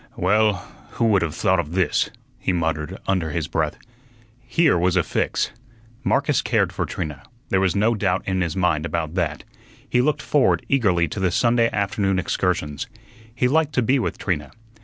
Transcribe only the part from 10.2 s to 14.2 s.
forward eagerly to the Sunday afternoon excursions. He liked to be with